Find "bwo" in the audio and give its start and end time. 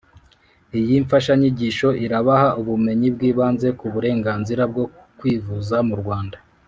4.71-4.83